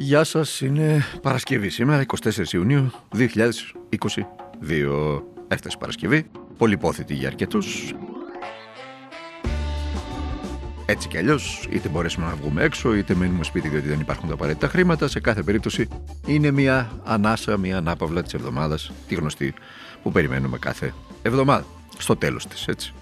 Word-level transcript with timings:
Γεια 0.00 0.24
σας, 0.24 0.60
είναι 0.60 1.04
Παρασκευή 1.22 1.68
σήμερα, 1.68 2.04
24 2.22 2.52
Ιουνίου 2.52 2.90
2022. 3.12 5.22
Έφτασε 5.48 5.76
Παρασκευή, 5.78 6.26
πολυπόθητη 6.58 7.14
για 7.14 7.28
αρκετούς. 7.28 7.94
Έτσι 10.86 11.08
κι 11.08 11.18
αλλιώς, 11.18 11.68
είτε 11.70 11.88
μπορέσουμε 11.88 12.26
να 12.26 12.34
βγούμε 12.34 12.62
έξω, 12.62 12.94
είτε 12.94 13.14
μένουμε 13.14 13.44
σπίτι 13.44 13.68
διότι 13.68 13.88
δεν 13.88 14.00
υπάρχουν 14.00 14.28
τα 14.28 14.34
απαραίτητα 14.34 14.68
χρήματα. 14.68 15.08
Σε 15.08 15.20
κάθε 15.20 15.42
περίπτωση 15.42 15.88
είναι 16.26 16.50
μια 16.50 16.90
ανάσα, 17.04 17.56
μια 17.56 17.76
ανάπαυλα 17.76 18.22
της 18.22 18.34
εβδομάδας, 18.34 18.92
τη 19.08 19.14
γνωστή 19.14 19.54
που 20.02 20.12
περιμένουμε 20.12 20.58
κάθε 20.58 20.94
εβδομάδα. 21.22 21.64
Στο 21.98 22.16
τέλος 22.16 22.46
της, 22.46 22.66
έτσι. 22.66 22.92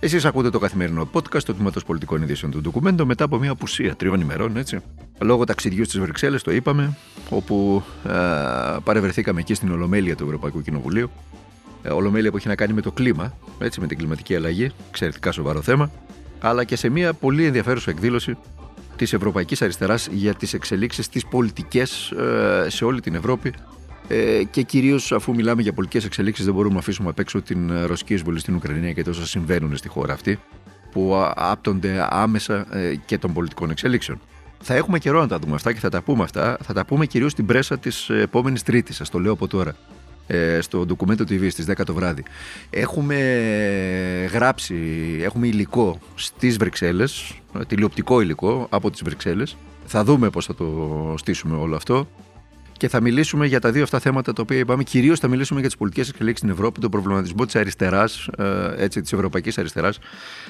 Εσείς 0.00 0.24
ακούτε 0.24 0.50
το 0.50 0.58
καθημερινό 0.58 1.10
podcast 1.12 1.42
του 1.42 1.54
Τμήματος 1.54 1.84
Πολιτικών 1.84 2.22
Ειδήσεων 2.22 2.50
του 2.50 2.60
Ντοκουμέντο 2.60 3.06
μετά 3.06 3.24
από 3.24 3.38
μια 3.38 3.50
απουσία 3.50 3.96
τριών 3.96 4.20
ημερών, 4.20 4.56
έτσι. 4.56 4.80
Λόγω 5.22 5.44
ταξιδιού 5.44 5.84
στις 5.84 6.00
Βρυξέλλες, 6.00 6.42
το 6.42 6.52
είπαμε, 6.52 6.96
όπου 7.30 7.82
ε, 8.04 8.10
παρευρεθήκαμε 8.84 9.40
εκεί 9.40 9.54
στην 9.54 9.72
Ολομέλεια 9.72 10.16
του 10.16 10.24
Ευρωπαϊκού 10.24 10.62
Κοινοβουλίου. 10.62 11.10
Ε, 11.82 11.88
Ολομέλεια 11.88 12.30
που 12.30 12.36
έχει 12.36 12.48
να 12.48 12.54
κάνει 12.54 12.72
με 12.72 12.80
το 12.80 12.92
κλίμα, 12.92 13.34
έτσι, 13.58 13.80
με 13.80 13.86
την 13.86 13.98
κλιματική 13.98 14.36
αλλαγή, 14.36 14.70
εξαιρετικά 14.88 15.32
σοβαρό 15.32 15.62
θέμα, 15.62 15.90
αλλά 16.40 16.64
και 16.64 16.76
σε 16.76 16.88
μια 16.88 17.12
πολύ 17.12 17.44
ενδιαφέρουσα 17.44 17.90
εκδήλωση 17.90 18.36
της 18.96 19.12
Ευρωπαϊκής 19.12 19.62
Αριστεράς 19.62 20.08
για 20.12 20.34
τις 20.34 20.54
εξελίξεις 20.54 21.08
τη 21.08 21.20
πολιτικές 21.30 22.10
ε, 22.10 22.66
σε 22.68 22.84
όλη 22.84 23.00
την 23.00 23.14
Ευρώπη 23.14 23.52
ε, 24.08 24.44
και 24.50 24.62
κυρίως 24.62 25.12
αφού 25.12 25.34
μιλάμε 25.34 25.62
για 25.62 25.72
πολιτικές 25.72 26.04
εξελίξεις, 26.04 26.44
δεν 26.44 26.54
μπορούμε 26.54 26.74
να 26.74 26.80
αφήσουμε 26.80 27.08
απ' 27.08 27.18
έξω 27.18 27.42
την 27.42 27.70
ε, 27.70 27.84
ρωσική 27.84 28.14
εισβολή 28.14 28.38
στην 28.38 28.54
Ουκρανία 28.54 28.92
και 28.92 29.02
τόσα 29.02 29.26
συμβαίνουν 29.26 29.76
στη 29.76 29.88
χώρα 29.88 30.12
αυτή, 30.12 30.38
που 30.92 31.12
άπτονται 31.34 32.06
άμεσα 32.10 32.76
ε, 32.76 32.94
και 33.06 33.18
των 33.18 33.32
πολιτικών 33.32 33.70
εξελίξεων. 33.70 34.20
Θα 34.64 34.74
έχουμε 34.74 34.98
καιρό 34.98 35.20
να 35.20 35.28
τα 35.28 35.38
δούμε 35.38 35.54
αυτά 35.54 35.72
και 35.72 35.78
θα 35.78 35.88
τα 35.88 36.02
πούμε 36.02 36.22
αυτά. 36.22 36.58
Θα 36.62 36.72
τα 36.72 36.84
πούμε 36.84 37.06
κυρίως 37.06 37.32
στην 37.32 37.46
πρέσα 37.46 37.78
της 37.78 38.10
επόμενης 38.10 38.62
Τρίτης, 38.62 38.96
σας 38.96 39.10
το 39.10 39.18
λέω 39.18 39.32
από 39.32 39.48
τώρα. 39.48 39.76
Στο 40.60 40.86
Documento 40.88 41.20
TV 41.20 41.50
στις 41.50 41.64
10 41.64 41.84
το 41.84 41.94
βράδυ. 41.94 42.24
Έχουμε 42.70 43.16
γράψει, 44.32 44.76
έχουμε 45.22 45.46
υλικό 45.46 45.98
στις 46.14 46.56
Βρυξέλλες, 46.56 47.34
τηλεοπτικό 47.66 48.20
υλικό 48.20 48.66
από 48.70 48.90
τις 48.90 49.02
Βρυξέλλες. 49.02 49.56
Θα 49.86 50.04
δούμε 50.04 50.30
πώς 50.30 50.46
θα 50.46 50.54
το 50.54 51.14
στήσουμε 51.18 51.56
όλο 51.56 51.76
αυτό 51.76 52.08
και 52.82 52.88
θα 52.88 53.00
μιλήσουμε 53.00 53.46
για 53.46 53.60
τα 53.60 53.70
δύο 53.70 53.82
αυτά 53.82 53.98
θέματα 53.98 54.32
τα 54.32 54.42
οποία 54.42 54.58
είπαμε. 54.58 54.82
Κυρίως 54.82 55.18
θα 55.18 55.28
μιλήσουμε 55.28 55.60
για 55.60 55.68
τις 55.68 55.78
πολιτικές 55.78 56.08
εξελίξεις 56.08 56.38
στην 56.38 56.50
Ευρώπη, 56.50 56.80
τον 56.80 56.90
προβληματισμό 56.90 57.44
της 57.44 57.56
αριστεράς, 57.56 58.28
ε, 58.76 58.88
της 58.88 59.12
ευρωπαϊκής 59.12 59.58
αριστεράς, 59.58 59.98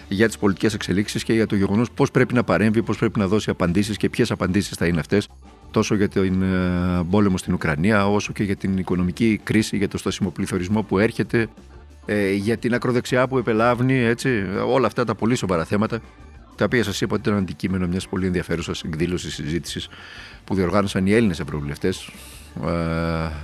για 0.09 0.27
τις 0.27 0.39
πολιτικές 0.39 0.75
εξελίξεις 0.75 1.25
και 1.25 1.33
για 1.33 1.47
το 1.47 1.57
γεγονός 1.57 1.91
πώς 1.91 2.11
πρέπει 2.11 2.35
να 2.35 2.45
παρέμβει, 2.45 2.83
πώς 2.83 2.99
πρέπει 2.99 3.19
να 3.19 3.27
δώσει 3.27 3.51
απαντήσεις 3.51 3.97
και 3.97 4.09
ποιες 4.09 4.31
απαντήσεις 4.31 4.77
θα 4.77 4.87
είναι 4.87 5.01
αυτές 5.01 5.29
τόσο 5.71 5.95
για 5.95 6.09
τον 6.09 6.43
ε, 6.43 7.03
πόλεμο 7.11 7.39
στην 7.39 7.55
Ουκρανία, 7.55 8.09
όσο 8.09 8.33
και 8.33 8.43
για 8.43 8.57
την 8.57 8.79
οικονομική 8.79 9.41
κρίση, 9.45 9.77
για 9.77 9.89
το 9.89 9.99
στασιμοπληθωρισμό 9.99 10.83
που 10.83 10.99
έρχεται, 10.99 11.49
ε, 12.07 12.33
για 12.33 12.57
την 12.57 12.75
ακροδεξιά 12.75 13.29
που 13.29 13.39
επελάβνει, 13.39 13.99
έτσι, 13.99 14.45
όλα 14.67 14.87
αυτά 14.87 15.05
τα 15.05 15.15
πολύ 15.15 15.35
σοβαρά 15.35 15.65
θέματα 15.65 16.01
τα 16.57 16.65
οποία 16.65 16.85
σας 16.85 17.01
είπα 17.01 17.15
ότι 17.15 17.29
ήταν 17.29 17.41
αντικείμενο 17.41 17.87
μιας 17.87 18.09
πολύ 18.09 18.27
ενδιαφέρουσας 18.27 18.83
εκδήλωσης 18.83 19.35
συζήτησης 19.35 19.89
που 20.45 20.55
διοργάνωσαν 20.55 21.07
οι 21.07 21.13
Έλληνες 21.13 21.41
Ευρωβουλευτές 21.41 22.11
ε, 22.67 22.71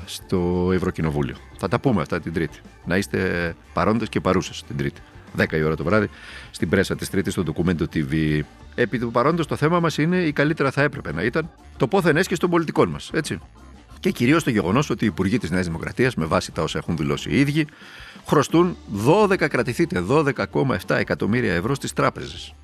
στο 0.05 0.71
Ευρωκοινοβούλιο. 0.73 1.37
Θα 1.57 1.69
τα 1.69 1.81
πούμε 1.81 2.01
αυτά 2.01 2.21
την 2.21 2.33
Τρίτη. 2.33 2.59
Να 2.85 2.97
είστε 2.97 3.55
παρόντες 3.73 4.09
και 4.09 4.21
παρούσες 4.21 4.65
την 4.67 4.77
Τρίτη. 4.77 5.01
10 5.37 5.53
η 5.53 5.63
ώρα 5.63 5.77
το 5.77 5.85
βράδυ 5.85 6.09
στην 6.51 6.69
πρέσα 6.69 6.97
της 6.97 7.11
Τρίτης 7.11 7.33
στο 7.33 7.43
Documento 7.47 7.83
TV. 7.95 8.41
Επί 8.75 8.99
του 8.99 9.11
παρόντος 9.11 9.47
το 9.47 9.57
θέμα 9.57 9.81
μας 9.81 9.99
είναι 9.99 10.17
ή 10.17 10.33
καλύτερα 10.33 10.71
θα 10.71 10.83
έπρεπε 10.83 11.13
να 11.13 11.23
ήταν 11.23 11.51
το 11.77 11.87
πόθεν 11.87 12.17
έσχεση 12.17 12.41
των 12.41 12.51
πολιτικών 12.51 12.89
μας. 12.89 13.11
Έτσι. 13.13 13.41
Και 14.01 14.11
κυρίως 14.11 14.45
το 14.45 14.51
γεγονός 14.51 14.91
ότι 14.91 15.05
οι 15.05 15.07
υπουργοί 15.07 15.39
της 15.39 15.51
Νέας 15.51 15.67
Δημοκρατίας, 15.67 16.15
με 16.15 16.25
βάση 16.25 16.53
τα 16.53 16.63
όσα 16.63 16.79
έχουν 16.79 16.97
δηλώσει 16.97 17.31
οι 17.31 17.41
ίδιοι, 17.41 17.67
χρωστούν 18.27 18.77
12, 19.07 19.49
κρατηθείτε, 19.49 20.05
12,7 20.09 20.97
εκατομμύρια 20.97 21.55
ευρώ 21.55 21.75
στις 21.75 21.93
τράπεζες 21.93 22.55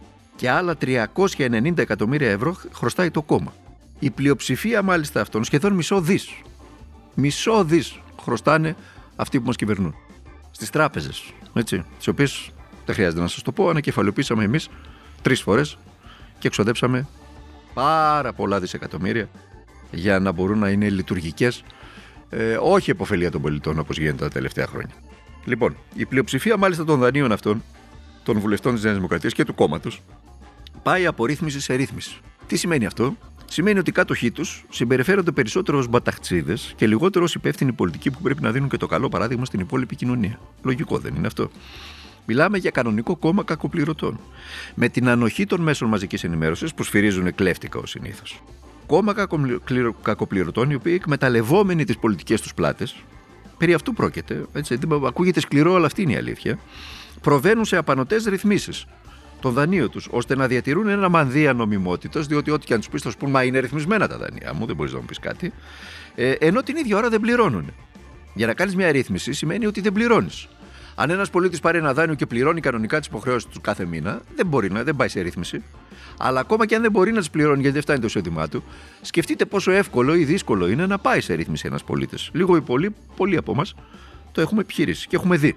και 0.45 0.51
άλλα 0.51 0.77
390 0.81 1.79
εκατομμύρια 1.79 2.31
ευρώ 2.31 2.57
χρωστάει 2.73 3.11
το 3.11 3.23
κόμμα. 3.23 3.55
Η 3.99 4.11
πλειοψηφία 4.11 4.83
μάλιστα 4.83 5.21
αυτών, 5.21 5.45
σχεδόν 5.45 5.73
μισό 5.73 6.01
δις. 6.01 6.29
Μισό 7.15 7.65
δις 7.65 8.01
χρωστάνε 8.23 8.77
αυτοί 9.17 9.41
που 9.41 9.47
μας 9.47 9.57
κυβερνούν. 9.57 9.95
Στις 10.51 10.71
τράπεζες. 10.71 11.33
Έτσι. 11.55 11.85
Τις 11.99 12.09
οποίες 12.09 12.51
δεν 12.85 12.95
χρειάζεται 12.95 13.21
να 13.21 13.29
σας 13.29 13.43
το 13.43 13.53
πω, 13.53 13.69
ανακεφαλαιοποίησαμε 13.69 14.45
εμείς 14.45 14.69
τρεις 15.23 15.41
φορές 15.41 15.79
και 16.39 16.47
εξοδέψαμε 16.47 17.07
πάρα 17.75 18.33
πολλά 18.33 18.61
δισεκατομμύρια 18.61 19.29
για 19.91 20.19
να 20.19 20.33
μπορούν 20.33 20.59
να 20.59 20.69
είναι 20.69 20.89
λειτουργικές, 20.89 21.65
ε, 22.31 22.57
όχι 22.61 22.91
επωφελία 22.91 23.31
των 23.31 23.41
πολιτών 23.41 23.79
όπως 23.79 23.99
γίνεται 23.99 24.25
τα 24.25 24.31
τελευταία 24.31 24.67
χρόνια. 24.67 24.95
Λοιπόν, 25.45 25.77
η 25.95 26.07
πλειοψηφία 26.07 26.57
μάλιστα 26.57 26.85
των 26.85 27.01
δανείων 27.01 27.33
αυτών, 27.33 27.63
των 28.23 28.39
βουλευτών 28.39 28.75
της 28.75 28.83
Νέας 28.83 28.95
Δημοκρατίας 28.97 29.33
και 29.33 29.45
του 29.45 29.55
κόμματος, 29.55 30.03
πάει 30.83 31.07
από 31.07 31.25
ρύθμιση 31.27 31.61
σε 31.61 31.75
ρύθμιση. 31.75 32.17
Τι 32.47 32.57
σημαίνει 32.57 32.87
αυτό, 32.87 33.17
Σημαίνει 33.47 33.79
ότι 33.79 33.91
οι 33.91 33.93
κάτοχοί 33.93 34.31
τους 34.31 34.65
συμπεριφέρονται 34.71 35.31
περισσότερο 35.31 35.79
ως 35.79 35.89
μπαταχτσίδες 35.89 36.73
και 36.77 36.87
λιγότερο 36.87 37.25
ως 37.25 37.35
υπεύθυνοι 37.35 37.73
πολιτικοί 37.73 38.11
που 38.11 38.21
πρέπει 38.23 38.43
να 38.43 38.51
δίνουν 38.51 38.69
και 38.69 38.77
το 38.77 38.87
καλό 38.87 39.09
παράδειγμα 39.09 39.45
στην 39.45 39.61
υπόλοιπη 39.61 39.97
κοινωνία. 39.97 40.39
Λογικό 40.63 40.99
δεν 40.99 41.15
είναι 41.15 41.27
αυτό; 41.27 41.51
Μιλάμε 42.27 42.59
για 42.59 42.71
κανονικό 42.71 43.17
κόμμα 43.17 43.45
κακοπληρωτών. 43.45 44.21
Με 44.75 44.89
την 44.89 45.09
ανοχή 45.09 45.47
των 45.47 45.61
μέσων 45.61 45.89
μαζικής 45.89 46.25
ενημέρωσης 46.25 46.75
που 46.75 46.83
σφυρίζουν 46.83 47.35
κλέφτικα 47.35 47.79
ως 47.79 47.91
συνήθως. 47.91 48.43
Κόμμα 48.87 49.15
κακοπληρωτών 50.03 50.71
οι 50.71 50.75
οποίοι 50.75 50.93
εκμεταλλευόμενοι 50.97 51.85
τις 51.85 51.99
πολιτικές 51.99 52.41
τους 52.41 52.55
πλάτες, 52.55 52.97
περί 53.59 53.75
αυτού 53.75 53.93
πρόκειται, 53.93 54.45
έτσι, 54.53 54.79
ακούγεται 55.07 55.41
σκληρό, 55.41 55.75
αλλά 55.75 55.87
αυτή 55.87 56.03
είναι 56.03 56.13
η 56.13 56.17
αλήθεια, 56.17 56.59
προβαίνουν 57.21 57.65
σε 57.65 57.77
απανοτές 57.77 58.25
ρυθμίσεις 58.25 58.87
το 59.45 59.51
δανείο 59.51 59.89
τους, 59.89 60.09
ώστε 60.11 60.37
να 60.37 60.47
διατηρούν 60.47 60.89
ένα 60.89 61.09
μανδύα 61.09 61.53
νομιμότητας, 61.53 62.27
διότι 62.27 62.51
ό,τι 62.51 62.67
και 62.67 62.73
αν 62.73 62.79
τους 62.79 62.89
πεις, 62.89 63.03
θα 63.03 63.11
σου 63.11 63.17
πούν 63.17 63.31
Μα 63.31 63.43
είναι 63.45 63.59
ρυθμισμένα 63.59 64.09
τα 64.09 64.19
δανεία 64.19 64.55
μου, 64.55 64.67
δεν 64.67 64.77
μπορείς 64.77 64.93
να 64.93 64.99
μου 64.99 65.05
πεις 65.05 65.19
κάτι. 65.19 65.53
Ε, 66.15 66.31
ενώ 66.31 66.63
την 66.63 66.77
ίδια 66.77 66.97
ώρα 66.97 67.09
δεν 67.09 67.21
πληρώνουν. 67.21 67.73
Για 68.35 68.47
να 68.47 68.55
κάνεις 68.55 68.77
μια 68.77 68.93
ρύθμιση 68.93 69.33
σημαίνει 69.33 69.67
ότι 69.67 69.81
δεν 69.81 69.93
πληρώνεις. 69.93 70.49
Αν 70.95 71.11
ένας 71.11 71.31
πολίτης 71.31 71.61
πάρει 71.61 71.79
ένα 71.79 71.95
δάνειο 71.95 72.15
και 72.15 72.27
πληρώνει 72.27 72.61
κανονικά 72.61 72.99
τις 72.99 73.07
υποχρεώσεις 73.07 73.51
του 73.51 73.61
κάθε 73.61 73.85
μήνα, 73.85 74.23
δεν 74.37 74.47
μπορεί 74.47 74.71
να, 74.71 74.83
δεν 74.83 74.97
πάει 74.97 75.09
σε 75.09 75.21
ρύθμιση. 75.21 75.63
Αλλά 76.19 76.41
ακόμα 76.41 76.67
και 76.67 76.75
αν 76.75 76.83
δεν 76.83 76.91
μπορεί 76.91 77.13
να 77.13 77.19
τις 77.19 77.31
πληρώνει 77.31 77.61
γιατί 77.61 77.73
δεν 77.73 77.83
φτάνει 77.83 77.99
το 77.99 78.07
εισόδημά 78.07 78.49
του, 78.49 78.65
σκεφτείτε 79.01 79.45
πόσο 79.45 79.71
εύκολο 79.71 80.15
ή 80.15 80.25
δύσκολο 80.25 80.69
είναι 80.69 80.87
να 80.87 80.99
πάει 80.99 81.21
σε 81.21 81.35
ρύθμιση 81.35 81.67
ένας 81.67 81.85
πολίτης. 81.85 82.31
Λίγο 82.33 82.57
ή 82.57 82.61
πολύ, 82.61 82.95
πολλοί 83.17 83.37
από 83.37 83.53
εμά 83.53 83.65
το 84.33 84.41
έχουμε 84.41 84.61
επιχειρήσει 84.61 85.07
και 85.09 85.17
έχουμε 85.17 85.37
δει 85.37 85.57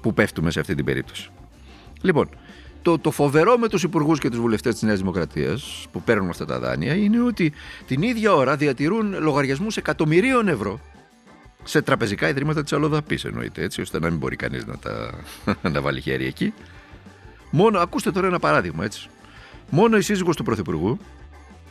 που 0.00 0.14
πέφτουμε 0.14 0.50
σε 0.50 0.60
αυτή 0.60 0.74
την 0.74 0.84
περίπτωση. 0.84 1.30
Λοιπόν, 2.04 2.28
το, 2.84 2.98
το 2.98 3.10
φοβερό 3.10 3.58
με 3.58 3.68
τους 3.68 3.82
υπουργούς 3.82 4.18
και 4.18 4.28
τους 4.28 4.38
βουλευτές 4.38 4.72
της 4.72 4.82
Νέας 4.82 4.98
Δημοκρατίας 4.98 5.86
που 5.92 6.02
παίρνουν 6.02 6.28
αυτά 6.28 6.44
τα 6.44 6.58
δάνεια 6.58 6.94
είναι 6.94 7.22
ότι 7.22 7.52
την 7.86 8.02
ίδια 8.02 8.34
ώρα 8.34 8.56
διατηρούν 8.56 9.14
λογαριασμούς 9.20 9.76
εκατομμυρίων 9.76 10.48
ευρώ 10.48 10.80
σε 11.64 11.82
τραπεζικά 11.82 12.28
ιδρύματα 12.28 12.62
της 12.62 12.72
Αλοδαπή, 12.72 13.18
εννοείται 13.24 13.62
έτσι, 13.62 13.80
ώστε 13.80 13.98
να 13.98 14.10
μην 14.10 14.18
μπορεί 14.18 14.36
κανείς 14.36 14.66
να 14.66 14.78
τα 14.78 15.10
να 15.72 15.80
βάλει 15.80 16.00
χέρι 16.00 16.26
εκεί. 16.26 16.52
Μόνο, 17.50 17.78
ακούστε 17.78 18.10
τώρα 18.10 18.26
ένα 18.26 18.38
παράδειγμα 18.38 18.84
έτσι. 18.84 19.08
Μόνο 19.70 19.96
η 19.96 20.02
σύζυγος 20.02 20.36
του 20.36 20.42
Πρωθυπουργού 20.42 20.98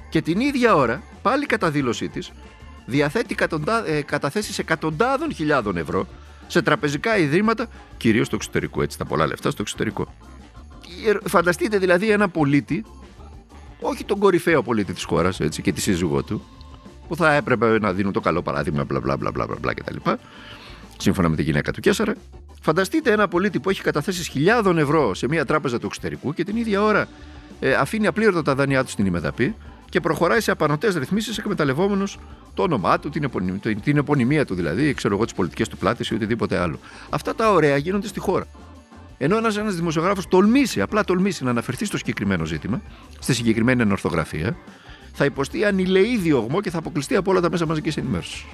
Και 0.09 0.21
την 0.21 0.39
ίδια 0.39 0.75
ώρα, 0.75 1.03
πάλι 1.21 1.45
κατά 1.45 1.71
δήλωσή 1.71 2.09
της, 2.09 2.31
διαθέτει 2.85 3.35
καταθέσεις 4.05 4.59
εκατοντάδων 4.59 5.33
χιλιάδων 5.33 5.77
ευρώ 5.77 6.07
σε 6.47 6.61
τραπεζικά 6.61 7.17
ιδρύματα, 7.17 7.67
κυρίως 7.97 8.27
στο 8.27 8.35
εξωτερικό. 8.35 8.81
Έτσι, 8.81 8.97
τα 8.97 9.05
πολλά 9.05 9.27
λεφτά 9.27 9.51
στο 9.51 9.61
εξωτερικό. 9.61 10.13
Φανταστείτε 11.27 11.77
δηλαδή 11.77 12.09
ένα 12.09 12.29
πολίτη, 12.29 12.85
όχι 13.79 14.03
τον 14.03 14.19
κορυφαίο 14.19 14.63
πολίτη 14.63 14.93
της 14.93 15.03
χώρας 15.03 15.39
και 15.61 15.71
τη 15.71 15.81
σύζυγό 15.81 16.23
του, 16.23 16.45
που 17.07 17.15
θα 17.15 17.33
έπρεπε 17.33 17.79
να 17.79 17.93
δίνουν 17.93 18.11
το 18.11 18.19
καλό 18.19 18.41
παράδειγμα, 18.41 18.83
μπλα 18.83 18.99
μπλα 18.99 19.17
μπλα 19.17 19.31
μπλα, 19.31 19.47
μπλα 19.61 19.73
κτλ. 19.73 19.95
Σύμφωνα 20.97 21.29
με 21.29 21.35
τη 21.35 21.43
γυναίκα 21.43 21.71
του 21.71 21.81
Κέσσαρα. 21.81 22.15
Φανταστείτε 22.61 23.11
ένα 23.11 23.27
πολίτη 23.27 23.59
που 23.59 23.69
έχει 23.69 23.81
καταθέσει 23.81 24.31
χιλιάδων 24.31 24.77
ευρώ 24.77 25.13
σε 25.13 25.27
μια 25.27 25.45
τράπεζα 25.45 25.79
του 25.79 25.85
εξωτερικού 25.85 26.33
και 26.33 26.43
την 26.43 26.55
ίδια 26.55 26.81
ώρα 26.81 27.07
ε, 27.59 27.73
αφήνει 27.73 28.07
απλήρωτα 28.07 28.41
τα 28.41 28.55
δάνειά 28.55 28.83
του 28.83 28.89
στην 28.89 29.05
ημεδαπή 29.05 29.55
και 29.89 29.99
προχωράει 29.99 30.41
σε 30.41 30.51
απανοτές 30.51 30.95
ρυθμίσεις 30.95 31.37
εκμεταλλευόμενος 31.37 32.19
το 32.53 32.63
όνομά 32.63 32.99
του, 32.99 33.09
την, 33.09 33.23
επωνυμία, 33.23 33.59
την 33.83 33.97
επωνυμία 33.97 34.45
του 34.45 34.55
δηλαδή, 34.55 34.93
ξέρω 34.93 35.15
εγώ, 35.15 35.23
τις 35.23 35.33
πολιτικές 35.33 35.67
του 35.67 35.77
πλάτες 35.77 36.09
ή 36.09 36.13
οτιδήποτε 36.13 36.57
άλλο. 36.57 36.79
Αυτά 37.09 37.35
τα 37.35 37.51
ωραία 37.51 37.77
γίνονται 37.77 38.07
στη 38.07 38.19
χώρα. 38.19 38.45
Ενώ 39.17 39.37
ένας 39.37 39.57
ένας 39.57 39.75
δημοσιογράφος 39.75 40.27
τολμήσει, 40.27 40.81
απλά 40.81 41.03
τολμήσει 41.03 41.43
να 41.43 41.49
αναφερθεί 41.49 41.85
στο 41.85 41.97
συγκεκριμένο 41.97 42.45
ζήτημα, 42.45 42.81
στη 43.19 43.33
συγκεκριμένη 43.33 43.81
ενορθογραφία, 43.81 44.57
θα 45.17 45.25
υποστεί 45.25 45.65
ανηλεή 45.65 46.17
διωγμό 46.17 46.61
και 46.61 46.69
θα 46.69 46.77
αποκλειστεί 46.77 47.15
από 47.15 47.31
όλα 47.31 47.41
τα 47.41 47.49
μέσα 47.49 47.65
μαζικής 47.65 47.97
ενημέρωσης. 47.97 48.45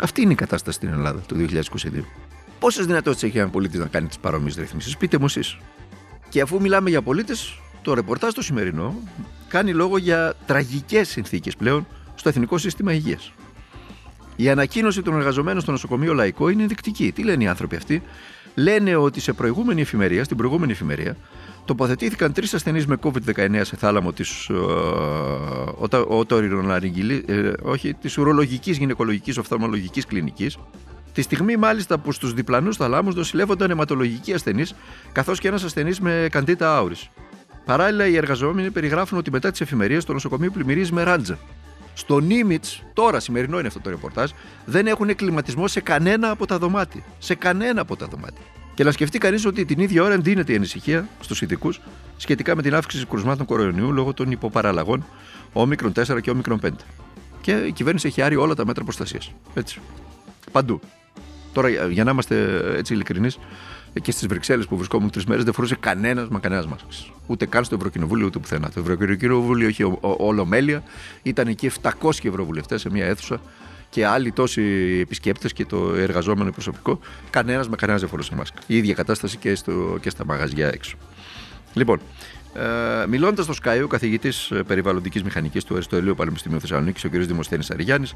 Αυτή 0.00 0.22
είναι 0.22 0.32
η 0.32 0.36
κατάσταση 0.36 0.76
στην 0.76 0.88
Ελλάδα 0.88 1.20
το 1.26 1.36
2022. 1.36 2.04
Πόσες 2.58 2.86
δυνατότητες 2.86 3.28
έχει 3.28 3.38
ένα 3.38 3.48
πολίτης 3.48 3.78
να 3.78 3.86
κάνει 3.86 4.06
τις 4.06 4.18
παρόμοιες 4.18 4.56
ρυθμίσεις, 4.56 4.96
πείτε 4.96 5.18
μου 5.18 5.24
εσείς. 5.24 5.58
Και 6.28 6.40
αφού 6.40 6.60
μιλάμε 6.60 6.90
για 6.90 7.02
πολίτες, 7.02 7.58
το 7.82 7.94
ρεπορτάζ 7.94 8.32
το 8.32 8.42
σημερινό 8.42 8.94
κάνει 9.48 9.72
λόγο 9.72 9.98
για 9.98 10.34
τραγικές 10.46 11.08
συνθήκες 11.08 11.56
πλέον 11.56 11.86
στο 12.14 12.28
εθνικό 12.28 12.58
σύστημα 12.58 12.92
υγείας. 12.92 13.32
Η 14.36 14.48
ανακοίνωση 14.48 15.02
των 15.02 15.14
εργαζομένων 15.16 15.60
στο 15.62 15.70
νοσοκομείο 15.70 16.14
Λαϊκό 16.14 16.48
είναι 16.48 16.62
ενδεικτική. 16.62 17.12
Τι 17.12 17.22
λένε 17.22 17.44
οι 17.44 17.46
άνθρωποι 17.46 17.76
αυτοί, 17.76 18.02
λένε 18.54 18.96
ότι 18.96 19.20
σε 19.20 19.32
προηγούμενη 19.32 19.80
εφημερία, 19.80 20.24
στην 20.24 20.36
προηγούμενη 20.36 20.72
εφημερία, 20.72 21.16
τοποθετήθηκαν 21.64 22.32
τρεις 22.32 22.54
ασθενείς 22.54 22.86
με 22.86 22.98
COVID-19 23.02 23.60
σε 23.62 23.76
θάλαμο 23.76 24.12
της 24.12 24.48
ε, 27.26 27.52
όχι, 27.62 27.94
της 27.94 28.18
ουρολογικής 28.18 28.78
γυναικολογικής 28.78 29.38
οφθαλμολογικής 29.38 30.06
κλινικής 30.06 30.56
Τη 31.14 31.22
στιγμή 31.22 31.56
μάλιστα 31.56 31.98
που 31.98 32.12
στους 32.12 32.32
διπλανούς 32.34 32.76
θαλάμους 32.76 33.14
νοσηλεύονταν 33.14 33.70
αιματολογικοί 33.70 34.32
ασθενείς, 34.32 34.74
καθώς 35.12 35.38
και 35.38 35.48
ένας 35.48 35.64
ασθενής 35.64 36.00
με 36.00 36.26
καντίτα 36.30 36.76
άουρης. 36.76 37.08
Παράλληλα, 37.64 38.06
οι 38.06 38.16
εργαζόμενοι 38.16 38.70
περιγράφουν 38.70 39.18
ότι 39.18 39.30
μετά 39.30 39.50
τις 39.50 39.60
εφημερίες 39.60 40.04
το 40.04 40.12
νοσοκομείο 40.12 40.50
πλημμυρίζει 40.50 40.92
με 40.92 41.02
ράντζα. 41.02 41.38
Στο 41.94 42.18
Νίμιτς, 42.18 42.82
τώρα 42.92 43.20
σημερινό 43.20 43.58
είναι 43.58 43.68
αυτό 43.68 43.80
το 43.80 43.90
ρεπορτάζ, 43.90 44.30
δεν 44.64 44.86
έχουν 44.86 45.14
κλιματισμό 45.14 45.68
σε 45.68 45.80
κανένα 45.80 46.30
από 46.30 46.46
τα 46.46 46.58
δωμάτια. 46.58 47.02
Σε 47.18 47.34
κανένα 47.34 47.80
από 47.80 47.96
τα 47.96 48.06
δωμάτια. 48.06 48.44
Και 48.74 48.84
να 48.84 48.90
σκεφτεί 48.90 49.18
κανείς 49.18 49.46
ότι 49.46 49.64
την 49.64 49.80
ίδια 49.80 50.02
ώρα 50.02 50.14
εντείνεται 50.14 50.52
η 50.52 50.56
ανησυχία 50.56 51.08
στους 51.20 51.42
ειδικούς 51.42 51.80
σχετικά 52.16 52.56
με 52.56 52.62
την 52.62 52.74
αύξηση 52.74 53.06
κρουσμάτων 53.06 53.46
κορονοϊού 53.46 53.92
λόγω 53.92 54.14
των 54.14 54.30
υποπαραλλαγών 54.30 55.04
όμικρον 55.52 55.92
4 55.96 56.20
και 56.20 56.30
όμικρον 56.30 56.60
5. 56.64 56.70
Και 57.40 57.52
η 57.52 57.72
κυβέρνηση 57.72 58.06
έχει 58.06 58.22
άρει 58.22 58.36
όλα 58.36 58.54
τα 58.54 58.66
μέτρα 58.66 58.84
προστασίας. 58.84 59.32
Έτσι. 59.54 59.80
Παντού. 60.52 60.80
Τώρα, 61.52 61.68
για 61.68 62.04
να 62.04 62.10
είμαστε 62.10 62.60
έτσι 62.76 62.94
ειλικρινείς, 62.94 63.38
και 64.02 64.10
στις 64.10 64.26
Βρυξέλλες 64.26 64.66
που 64.66 64.76
βρισκόμουν 64.76 65.10
τρεις 65.10 65.24
μέρες 65.24 65.44
δεν 65.44 65.52
φορούσε 65.52 65.76
κανένας 65.80 66.28
μα 66.28 66.38
κανένας 66.38 66.66
μα. 66.66 66.76
Ούτε 67.26 67.46
καν 67.46 67.64
στο 67.64 67.74
Ευρωκοινοβούλιο 67.74 68.26
ούτε 68.26 68.38
πουθενά. 68.38 68.70
Το 68.70 68.80
Ευρωκοινοβούλιο 68.80 69.68
είχε 69.68 69.96
όλο 70.00 70.44
μέλεια. 70.44 70.82
Ήταν 71.22 71.48
εκεί 71.48 71.70
700 71.82 71.90
ευρωβουλευτές 72.22 72.80
σε 72.80 72.90
μια 72.90 73.06
αίθουσα 73.06 73.40
και 73.90 74.06
άλλοι 74.06 74.32
τόσοι 74.32 74.62
επισκέπτες 75.02 75.52
και 75.52 75.64
το 75.64 75.94
εργαζόμενο 75.94 76.50
προσωπικό. 76.50 76.98
Κανένας 77.30 77.68
με 77.68 77.76
κανένας 77.76 78.00
δεν 78.00 78.10
φορούσε 78.10 78.34
μάσκα. 78.34 78.58
Η 78.66 78.76
ίδια 78.76 78.94
κατάσταση 78.94 79.36
και, 79.36 79.54
στο, 79.54 79.98
και 80.00 80.10
στα 80.10 80.24
μαγαζιά 80.24 80.68
έξω. 80.68 80.96
Λοιπόν, 81.74 82.00
ε, 82.54 83.06
μιλώντας 83.06 83.44
στο 83.44 83.54
Sky, 83.62 83.80
ο 83.84 83.86
καθηγητής 83.86 84.52
περιβαλλοντικής 84.66 85.22
μηχανικής 85.22 85.64
του 85.64 85.74
Αριστοτελείου 85.74 86.14
Πανεπιστημίου 86.14 86.60
Θεσσαλονίκης, 86.60 87.04
ο 87.04 87.08
κ. 87.08 87.16
Δημοσθένης 87.16 87.70
Αριγιάννη, 87.70 88.08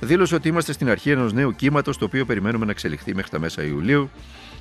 δήλωσε 0.00 0.34
ότι 0.34 0.48
είμαστε 0.48 0.72
στην 0.72 0.88
αρχή 0.88 1.10
ενός 1.10 1.32
νέου 1.32 1.54
κύματος, 1.54 1.98
το 1.98 2.04
οποίο 2.04 2.24
περιμένουμε 2.24 2.64
να 2.64 2.70
εξελιχθεί 2.70 3.14
μέχρι 3.14 3.30
τα 3.30 3.38
μέσα 3.38 3.62
Ιουλίου 3.62 4.10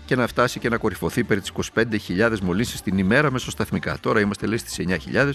και 0.06 0.16
να 0.16 0.28
φτάσει 0.28 0.60
και 0.60 0.70
να 0.70 0.78
κορυφωθεί 0.78 1.24
περί 1.24 1.42
τις 1.42 1.52
25.000 1.74 2.40
μολύσεις 2.42 2.82
την 2.82 2.98
ημέρα 2.98 3.32
μεσοσταθμικά. 3.32 3.98
Τώρα 4.00 4.20
είμαστε 4.20 4.46
λέει 4.46 4.58
στις 4.58 4.80
9.000 5.14 5.32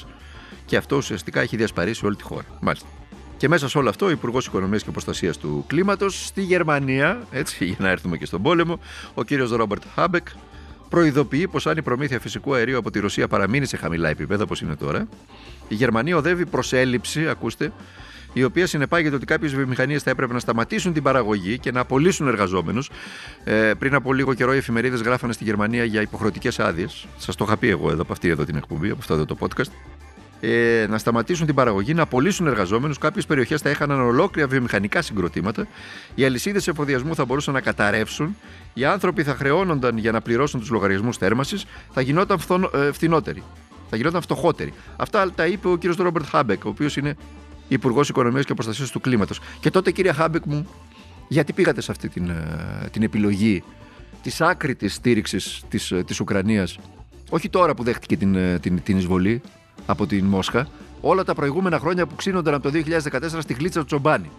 και 0.64 0.76
αυτό 0.76 0.96
ουσιαστικά 0.96 1.40
έχει 1.40 1.56
διασπαρίσει 1.56 2.06
όλη 2.06 2.16
τη 2.16 2.22
χώρα. 2.22 2.44
Μάλιστα. 2.60 2.88
Και 3.36 3.48
μέσα 3.48 3.68
σε 3.68 3.78
όλο 3.78 3.88
αυτό, 3.88 4.06
ο 4.06 4.10
Υπουργός 4.10 4.46
Οικονομίας 4.46 4.82
και 4.82 4.90
Προστασίας 4.90 5.38
του 5.38 5.64
Κλίματος 5.66 6.26
στη 6.26 6.42
Γερμανία, 6.42 7.26
έτσι 7.30 7.64
για 7.64 7.76
να 7.78 7.88
έρθουμε 7.88 8.16
και 8.16 8.26
στον 8.26 8.42
πόλεμο, 8.42 8.78
ο 9.14 9.22
κύριος 9.22 9.50
Ρόμπερτ 9.50 9.82
Χάμπεκ, 9.94 10.26
προειδοποιεί 10.88 11.48
πως 11.48 11.66
αν 11.66 11.76
η 11.76 11.82
προμήθεια 11.82 12.20
φυσικού 12.20 12.54
αερίου 12.54 12.78
από 12.78 12.90
τη 12.90 13.00
Ρωσία 13.00 13.28
παραμείνει 13.28 13.66
σε 13.66 13.76
χαμηλά 13.76 14.08
επίπεδα 14.08 14.42
όπως 14.42 14.60
είναι 14.60 14.76
τώρα, 14.76 15.08
η 15.68 15.74
Γερμανία 15.74 16.16
οδεύει 16.16 16.46
προς 16.46 16.72
έλλειψη, 16.72 17.28
ακούστε, 17.28 17.72
η 18.32 18.44
οποία 18.44 18.66
συνεπάγεται 18.66 19.14
ότι 19.14 19.24
κάποιες 19.24 19.54
βιομηχανίες 19.54 20.02
θα 20.02 20.10
έπρεπε 20.10 20.32
να 20.32 20.38
σταματήσουν 20.38 20.92
την 20.92 21.02
παραγωγή 21.02 21.58
και 21.58 21.72
να 21.72 21.80
απολύσουν 21.80 22.26
εργαζόμενους. 22.28 22.90
Ε, 23.44 23.72
πριν 23.78 23.94
από 23.94 24.12
λίγο 24.12 24.34
καιρό, 24.34 24.54
οι 24.54 24.56
εφημερίδες 24.56 25.00
γράφανε 25.00 25.32
στη 25.32 25.44
Γερμανία 25.44 25.84
για 25.84 26.00
υποχρεωτικές 26.00 26.58
άδειες. 26.58 27.06
Σας 27.18 27.36
το 27.36 27.44
είχα 27.46 27.56
πει 27.56 27.68
εγώ 27.68 27.90
εδώ 27.90 28.02
από 28.02 28.12
αυτή 28.12 28.28
εδώ 28.28 28.44
την 28.44 28.56
εκπομπή, 28.56 28.90
από 28.90 28.98
αυτό 28.98 29.14
εδώ 29.14 29.24
το 29.24 29.36
podcast. 29.40 29.70
Ε, 30.40 30.86
να 30.88 30.98
σταματήσουν 30.98 31.46
την 31.46 31.54
παραγωγή, 31.54 31.94
να 31.94 32.02
απολύσουν 32.02 32.46
εργαζόμενους. 32.46 32.98
Κάποιες 32.98 33.26
περιοχές 33.26 33.60
θα 33.60 33.68
έχαναν 33.68 34.00
ολόκληρα 34.00 34.48
βιομηχανικά 34.48 35.02
συγκροτήματα. 35.02 35.66
Οι 36.14 36.24
αλυσίδες 36.24 36.68
εφοδιασμού 36.68 37.14
θα 37.14 37.24
μπορούσαν 37.24 37.54
να 37.54 37.60
καταρρεύσουν. 37.60 38.36
Οι 38.74 38.84
άνθρωποι 38.84 39.22
θα 39.22 39.34
χρεώνονταν 39.34 39.98
για 39.98 40.12
να 40.12 40.20
πληρώσουν 40.20 40.60
τους 40.60 40.70
λογαριασμούς 40.70 41.16
θέρμανσης. 41.16 41.64
Θα 41.92 42.00
γινόταν 42.00 42.38
ε, 42.74 42.92
φθηνότεροι. 42.92 43.42
Θα 43.90 43.96
γινόταν 43.96 44.22
φτωχότεροι. 44.22 44.72
Αυτά 44.96 45.32
τα 45.32 45.46
είπε 45.46 45.68
ο 45.68 45.78
κ. 45.78 45.84
Ρόμπερτ 45.96 46.26
Χάμπεκ, 46.26 46.64
ο 46.64 46.68
οποίος 46.68 46.96
είναι 46.96 47.16
Υπουργός 47.68 48.08
Οικονομίας 48.08 48.44
και 48.44 48.54
Προστασίας 48.54 48.90
του 48.90 49.00
Κλίματος. 49.00 49.40
Και 49.60 49.70
τότε, 49.70 49.90
κύριε 49.90 50.12
Χάμπεκ 50.12 50.44
μου, 50.44 50.68
γιατί 51.28 51.52
πήγατε 51.52 51.80
σε 51.80 51.90
αυτή 51.90 52.08
την, 52.08 52.28
ε, 52.28 52.88
την 52.92 53.02
επιλογή 53.02 53.62
της 54.22 54.40
άκρητης 54.40 54.94
στήριξης 54.94 55.62
της 55.68 55.92
της 56.06 56.18
ε, 56.18 56.22
Ουκρανίας, 56.22 56.78
όχι 57.30 57.48
τώρα 57.48 57.74
που 57.74 57.82
δέχτηκε 57.82 58.16
την, 58.16 58.34
ε, 58.34 58.58
την, 58.58 58.82
την 58.82 58.96
εισβολή 58.96 59.42
από 59.86 60.06
την 60.06 60.24
Μόσχα, 60.24 60.68
όλα 61.00 61.24
τα 61.24 61.34
προηγούμενα 61.34 61.78
χρόνια 61.78 62.06
που 62.06 62.14
ξύνονταν 62.14 62.54
από 62.54 62.70
το 62.70 62.82
2014 62.86 63.40
στη 63.40 63.54
γλίτσα 63.54 63.80
του 63.80 63.86
Τσομπάνη. 63.86 64.30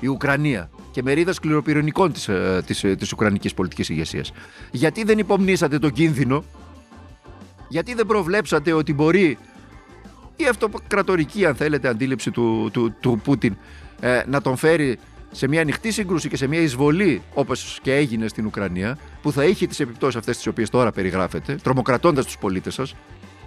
Η 0.00 0.06
Ουκρανία 0.06 0.70
και 0.90 1.02
μερίδα 1.02 1.32
σκληροπυρηνικών 1.32 2.12
της 2.12 2.28
της, 2.66 2.80
της 2.80 3.12
Ουκρανικής 3.12 3.54
πολιτικής 3.54 3.88
ηγεσίας. 3.88 4.32
Γιατί 4.70 5.04
δεν 5.04 5.18
υπομνήσατε 5.18 5.78
τον 5.78 5.92
κίνδυνο, 5.92 6.44
γιατί 7.68 7.94
δεν 7.94 8.06
προβλέψατε 8.06 8.72
ότι 8.72 8.94
μπορεί 8.94 9.38
η 10.36 10.46
αυτοκρατορική 10.46 11.46
αν 11.46 11.54
θέλετε 11.54 11.88
αντίληψη 11.88 12.30
του, 12.30 12.70
του, 12.72 12.94
του 13.00 13.20
Πούτιν 13.24 13.56
ε, 14.00 14.22
να 14.26 14.40
τον 14.40 14.56
φέρει 14.56 14.98
σε 15.30 15.48
μια 15.48 15.60
ανοιχτή 15.60 15.90
σύγκρουση 15.90 16.28
και 16.28 16.36
σε 16.36 16.46
μια 16.46 16.60
εισβολή 16.60 17.22
όπως 17.34 17.78
και 17.82 17.94
έγινε 17.94 18.28
στην 18.28 18.46
Ουκρανία 18.46 18.98
που 19.22 19.32
θα 19.32 19.42
έχει 19.42 19.66
τις 19.66 19.80
επιπτώσεις 19.80 20.16
αυτές 20.16 20.36
τις 20.36 20.46
οποίες 20.46 20.70
τώρα 20.70 20.92
περιγράφετε 20.92 21.58
τρομοκρατώντας 21.62 22.24
τους 22.24 22.38
πολίτες 22.38 22.74
σας; 22.74 22.94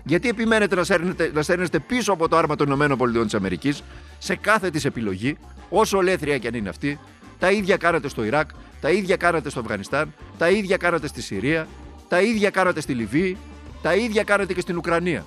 Γιατί 0.03 0.29
επιμένετε 0.29 0.75
να 0.75 0.83
σέρνετε, 0.83 1.31
να 1.33 1.41
σέρνεστε 1.41 1.79
πίσω 1.79 2.11
από 2.11 2.27
το 2.27 2.37
άρμα 2.37 2.55
των 2.55 2.71
ΗΠΑ 2.71 3.73
σε 4.17 4.35
κάθε 4.35 4.69
της 4.69 4.85
επιλογή, 4.85 5.37
όσο 5.69 5.97
ολέθρια 5.97 6.37
και 6.37 6.47
αν 6.47 6.53
είναι 6.53 6.69
αυτή. 6.69 6.99
Τα 7.39 7.51
ίδια 7.51 7.77
κάνατε 7.77 8.07
στο 8.07 8.23
Ιράκ, 8.23 8.49
τα 8.81 8.89
ίδια 8.89 9.15
κάνατε 9.15 9.49
στο 9.49 9.59
Αφγανιστάν, 9.59 10.13
τα 10.37 10.49
ίδια 10.49 10.77
κάνατε 10.77 11.07
στη 11.07 11.21
Συρία, 11.21 11.67
τα 12.07 12.21
ίδια 12.21 12.49
κάνατε 12.49 12.81
στη 12.81 12.93
Λιβύη, 12.93 13.37
τα 13.81 13.95
ίδια 13.95 14.23
κάνατε 14.23 14.53
και 14.53 14.61
στην 14.61 14.77
Ουκρανία. 14.77 15.25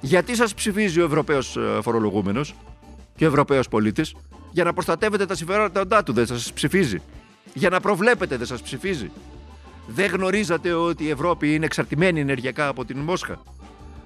Γιατί 0.00 0.36
σας 0.36 0.54
ψηφίζει 0.54 1.00
ο 1.00 1.04
Ευρωπαίος 1.04 1.56
ε, 1.56 1.78
φορολογούμενος 1.82 2.54
και 3.16 3.24
ο 3.24 3.28
Ευρωπαίος 3.28 3.68
πολίτης; 3.68 4.14
Για 4.50 4.64
να 4.64 4.72
προστατεύετε 4.72 5.26
τα 5.26 5.34
συμφέροντά 5.34 6.02
του 6.02 6.12
δεν 6.12 6.26
σας 6.26 6.52
ψηφίζει. 6.52 7.02
Για 7.54 7.68
να 7.68 7.80
προβλέπετε 7.80 8.36
δεν 8.36 8.46
σας 8.46 8.62
ψηφίζει. 8.62 9.10
Δεν 9.86 10.10
γνωρίζατε 10.10 10.72
ότι 10.72 11.04
η 11.04 11.10
Ευρώπη 11.10 11.54
είναι 11.54 11.64
εξαρτημένη 11.64 12.20
ενεργειακά 12.20 12.68
από 12.68 12.84
την 12.84 12.98
Μόσχα; 12.98 13.42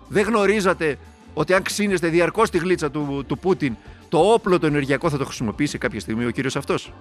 Δεν 0.09 0.25
γνωρίζατε 0.25 0.99
ότι 1.35 1.55
αν 1.55 1.63
ξύνεστε 1.63 2.09
διαρκώς 2.09 2.51
τη 2.51 2.59
γλίτσα 2.59 2.91
του, 2.91 3.25
του 3.27 3.39
Πούτιν, 3.39 3.77
το 4.09 4.19
όπλο 4.19 4.59
το 4.59 4.67
ενεργειακό 4.67 5.11
θα 5.11 5.19
το 5.19 5.25
χρησιμοποιήσει 5.25 5.79
κάποια 5.79 6.01
στιγμή 6.01 6.25
ο 6.25 6.31
κύριος 6.31 6.57
αυτός; 6.57 6.93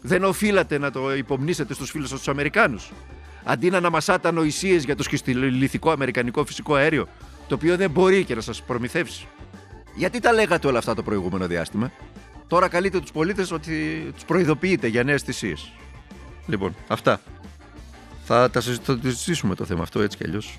Δεν 0.00 0.24
οφείλατε 0.24 0.78
να 0.78 0.90
το 0.90 1.14
υπομνήσετε 1.14 1.74
στους 1.74 1.90
φίλους 1.90 2.08
σας 2.08 2.18
τους 2.18 2.28
Αμερικάνους; 2.28 2.92
Αντί 3.44 3.70
να 3.70 3.76
αναμασάτε 3.76 4.28
ανοησίες 4.28 4.84
για 4.84 4.96
το 4.96 5.02
σχιστηλιθικό 5.02 5.90
αμερικανικό 5.90 6.44
φυσικό 6.44 6.74
αέριο, 6.74 7.08
το 7.48 7.54
οποίο 7.54 7.76
δεν 7.76 7.90
μπορεί 7.90 8.24
και 8.24 8.34
να 8.34 8.40
σας 8.40 8.62
προμηθεύσει; 8.62 9.26
Γιατί 9.96 10.20
τα 10.20 10.32
λέγατε 10.32 10.66
όλα 10.66 10.78
αυτά 10.78 10.94
το 10.94 11.02
προηγούμενο 11.02 11.46
διάστημα; 11.46 11.92
Τώρα 12.46 12.68
καλείτε 12.68 13.00
τους 13.00 13.12
πολίτες 13.12 13.50
ότι 13.50 14.06
τους 14.14 14.24
προειδοποιείτε 14.24 14.86
για 14.86 15.04
νέες 15.04 15.22
θυσίες. 15.22 15.72
Λοιπόν, 16.46 16.74
αυτά. 16.88 17.20
Θα 18.24 18.50
τα 18.50 18.60
συζητήσουμε 18.60 19.54
το 19.54 19.64
θέμα 19.64 19.82
αυτό 19.82 20.00
έτσι 20.00 20.16
κι 20.16 20.24
αλλιώς. 20.24 20.58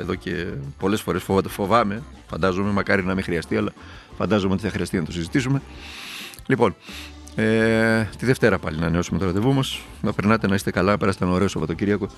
Εδώ 0.00 0.14
και 0.14 0.46
πολλές 0.78 1.00
φορές 1.00 1.22
φοβάμαι. 1.48 2.02
Φαντάζομαι, 2.26 2.70
μακάρι 2.70 3.04
να 3.04 3.14
μην 3.14 3.24
χρειαστεί, 3.24 3.56
αλλά 3.56 3.72
φαντάζομαι 4.16 4.52
ότι 4.52 4.62
θα 4.62 4.70
χρειαστεί 4.70 4.96
να 4.96 5.04
το 5.04 5.12
συζητήσουμε. 5.12 5.62
Λοιπόν, 6.46 6.74
Ε, 7.34 8.08
τη 8.18 8.26
Δευτέρα 8.26 8.58
πάλι 8.58 8.78
να 8.78 8.88
νεώσουμε 8.88 9.18
το 9.18 9.24
ραντεβού 9.24 9.52
μας. 9.52 9.80
Να 10.02 10.12
περνάτε, 10.12 10.46
να 10.46 10.54
είστε 10.54 10.70
καλά, 10.70 10.90
να 10.90 10.98
περάσετε 10.98 11.24
ένα 11.24 11.34
ωραίο 11.34 11.48
Σαββατοκύριακο. 11.48 12.08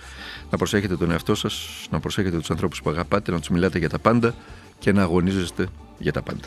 Να 0.50 0.58
προσέχετε 0.58 0.96
τον 0.96 1.10
εαυτό 1.10 1.34
σας, 1.34 1.86
να 1.90 2.00
προσέχετε 2.00 2.38
τους 2.38 2.50
ανθρώπους 2.50 2.82
που 2.82 2.90
αγαπάτε, 2.90 3.32
να 3.32 3.38
τους 3.38 3.48
μιλάτε 3.48 3.78
για 3.78 3.88
τα 3.88 3.98
πάντα 3.98 4.34
και 4.78 4.92
να 4.92 5.02
αγωνίζεστε 5.02 5.66
για 5.98 6.12
τα 6.12 6.22
πάντα. 6.22 6.46